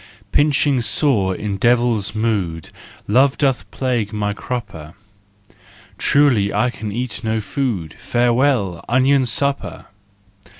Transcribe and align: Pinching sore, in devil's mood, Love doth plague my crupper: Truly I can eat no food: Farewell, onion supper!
Pinching 0.31 0.81
sore, 0.81 1.35
in 1.35 1.57
devil's 1.57 2.15
mood, 2.15 2.71
Love 3.07 3.37
doth 3.37 3.69
plague 3.69 4.11
my 4.11 4.33
crupper: 4.33 4.95
Truly 5.99 6.51
I 6.51 6.71
can 6.71 6.91
eat 6.91 7.23
no 7.23 7.39
food: 7.39 7.93
Farewell, 7.99 8.83
onion 8.89 9.27
supper! 9.27 9.85